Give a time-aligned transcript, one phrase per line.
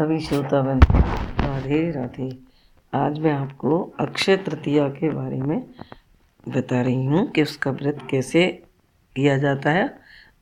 [0.00, 0.84] सभी श्रोताबंद
[1.40, 2.28] राधे राधे।
[2.92, 5.64] आज मैं आपको अक्षय तृतीया के बारे में
[6.48, 8.46] बता रही हूँ कि उसका व्रत कैसे
[9.16, 9.84] किया जाता है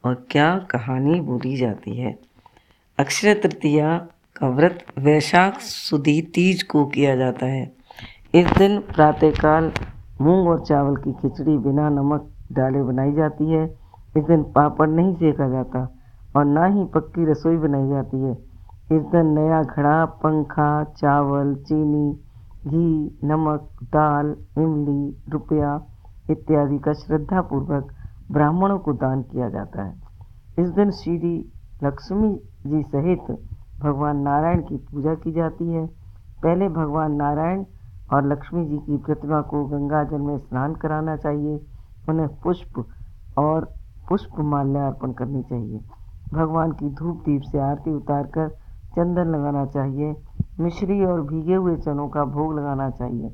[0.04, 2.18] और क्या कहानी बोली जाती है।
[2.98, 3.96] अक्षय तृतीया
[4.36, 7.72] का व्रत वैशाख सुदी तीज को किया जाता है।
[8.34, 9.72] इस दिन प्रातःकाल
[10.20, 13.64] मूंग और चावल की खिचड़ी बिना नमक डाले बनाई जाती है।
[14.16, 15.88] इस दिन पापड़ नहीं सेका जाता
[16.36, 18.47] और ना ही पक्की रसोई बनाई जाती है।
[18.92, 22.12] दिन नया घड़ा, पंखा, चावल, चीनी,
[22.66, 25.82] घी, नमक, दाल, इमली, रुपया
[26.30, 27.88] इत्यादि का श्रद्धापूर्वक
[28.32, 29.94] ब्राह्मणों को दान किया जाता है।
[30.58, 31.52] इस दिन श्री
[31.84, 33.38] लक्ष्मी जी सहित
[33.80, 35.86] भगवान नारायण की पूजा की जाती है।
[36.42, 37.64] पहले भगवान नारायण
[38.12, 41.60] और लक्ष्मी जी की प्रतिमा को गंगा जल में स्नान कराना चाहिए।
[42.08, 42.84] उन्हें पुष्प
[43.38, 43.64] और
[44.08, 45.80] पुष्प माल्या अर्पण करनी चाहिए।
[46.34, 48.67] भगवान की धूप दीप से आरती उतारकर
[48.98, 50.14] चंदन लगाना चाहिए।
[50.60, 53.28] मिश्री और भीगे हुए चनों का भोग लगाना चाहिए।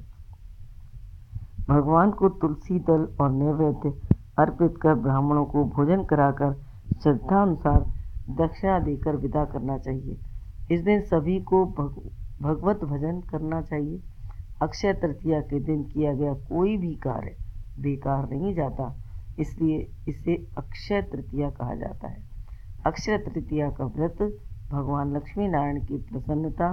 [1.69, 3.93] भगवान को तुलसी दल और नैवेद्य
[4.39, 6.53] अर्पित कर ब्राह्मणों को भोजन कराकर
[7.03, 7.85] श्रद्धा अनुसार
[8.31, 10.19] दक्षिणा देकर विदा करना चाहिए।
[10.71, 12.11] इस दिन सभी को भग,
[12.43, 14.01] भगवत भजन करना चाहिए।
[14.63, 17.37] अक्षय तृतीया के दिन किया गया कोई भी कार्य
[17.81, 18.95] बेकार नहीं जाता
[19.39, 19.79] इसलिए
[20.09, 22.23] इसे अक्षय तृतीया कहा जाता है।
[22.87, 24.23] अक्षय तृतीया का व्रत
[24.71, 26.73] भगवान लक्ष्मी नारायण की प्रसन्नता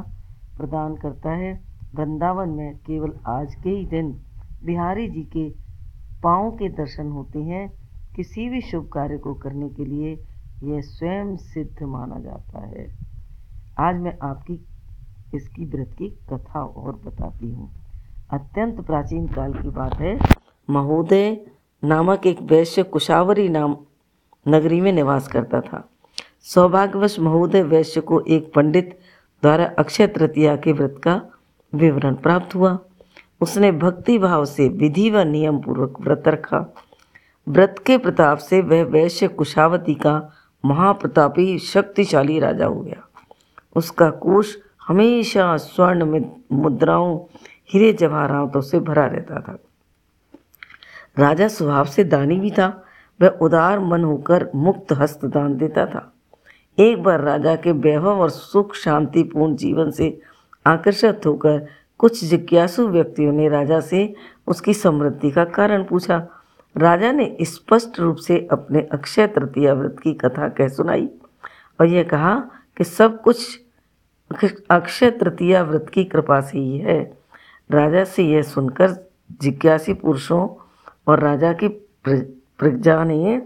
[0.58, 1.61] प्रदान करता है।
[1.95, 4.11] वृंदावन में केवल आज के ही दिन
[4.66, 5.50] बिहारी जी के
[6.23, 7.72] पाँव के दर्शन होते हैं।
[8.16, 10.14] किसी भी शुभ कार्य को करने के लिए
[10.64, 12.88] यह स्वयं सिद्ध माना जाता है।
[13.80, 14.66] आज मैं आपकी,
[15.33, 17.70] इसकी व्रत की कथा और बताती हूँ।
[18.33, 20.20] अत्यंत प्राचीन काल की बात है।
[20.70, 21.45] महोदय
[21.83, 23.78] नामक एक वैश्य कुशावरी नाम
[24.48, 25.89] नगरी में निवास करता था।
[26.44, 29.00] सौभाग्यवश महोदय वैश्य को एक पंडित
[29.42, 31.22] द्वारा अक्षय तृतीया के व्रत का
[31.75, 32.80] विवरण प्राप्त हुआ।
[33.42, 36.73] उसने भक्ति भाव से विधि व नियम पूर्वक व्रत रखा।
[37.49, 40.33] व्रत के प्रताप से वह वैश्य कुशावती का
[40.66, 43.08] महाप्रतापी शक्तिशाली राजा हो गया।
[43.76, 44.55] उसका कोष
[44.87, 47.20] हमेशा स्वर्ण मुद्राओं,
[47.70, 49.58] हीरे जवाहरातों से भरा रहता था।
[51.20, 52.83] राजा स्वभाव से दानी भी था।
[53.21, 56.14] वह उदार मन होकर मुक्त हस्त दान देता था।
[56.81, 60.19] एक बार राजा के वैभव और सुख, शांतिपूर्ण जीवन से
[60.67, 61.65] आकर्षित होकर
[61.99, 64.14] कुछ जिज्ञासु व्यक्तियों ने राजा से
[64.47, 66.27] उसकी समृद्धि का कारण पूछा।
[66.77, 71.09] राजा ने स्पष्ट रूप से अपने अक्षय तृतीया व्रत की कथा कह सुनाई
[71.80, 72.36] और यह कहा
[72.77, 73.59] कि सब कुछ
[74.69, 77.02] अक्षय तृतीया व्रत की कृपा से ही है।
[77.71, 78.92] राजा से यह सुनकर
[79.42, 80.48] जिज्ञासी पुरुषों
[81.08, 81.67] और राजा की
[82.08, 83.42] प्रजा ने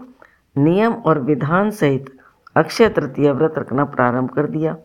[0.56, 2.15] नियम और विधान सहित
[2.56, 4.76] अक्षय तृतीया व्रत रखना प्रारंभ कर दिया।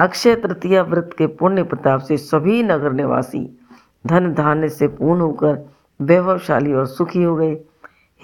[0.00, 3.58] अक्षय तृतीया व्रत के पुण्य प्रताप से सभी नगर निवासी
[4.06, 7.60] धन धान्य से पूर्ण होकर वैभवशाली और सुखी हो गए।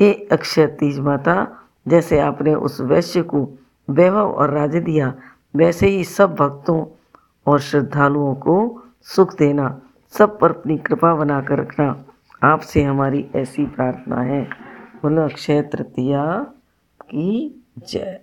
[0.01, 1.49] हे अक्षय तीज माता,
[1.89, 3.51] जैसे आपने उस वैश्य को
[3.91, 5.15] वैभव और राज्य दिया,
[5.57, 6.87] वैसे ही सब भक्तों
[7.47, 12.05] और श्रद्धालुओं को सुख देना, सब पर अपनी कृपा बनाकर रखना
[12.43, 14.45] आपसे हमारी ऐसी प्रार्थना है।
[15.03, 16.47] बोलो, अक्षय तृतीया
[17.03, 18.21] की जय।